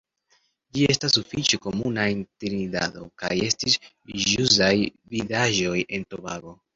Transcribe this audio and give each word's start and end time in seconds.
Ĝi 0.75 0.85
estas 0.91 1.11
sufiĉe 1.17 1.57
komuna 1.65 2.05
en 2.13 2.23
Trinidado, 2.43 3.03
kaj 3.23 3.29
estis 3.49 3.75
ĵusaj 4.31 4.71
vidaĵoj 5.17 5.77
en 5.99 6.07
Tobago. 6.15 6.55